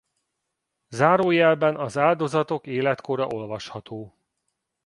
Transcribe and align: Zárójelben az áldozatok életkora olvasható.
Zárójelben 0.89 1.75
az 1.75 1.97
áldozatok 1.97 2.67
életkora 2.67 3.27
olvasható. 3.27 4.17